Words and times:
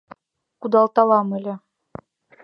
Кудалталам 0.59 1.29
ыле- 1.37 1.53